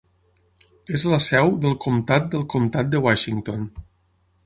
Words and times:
És 0.99 1.03
la 1.11 1.19
seu 1.27 1.53
del 1.67 1.77
comtat 1.85 2.27
del 2.35 2.49
Comtat 2.57 2.93
de 2.97 3.07
Washington. 3.11 3.73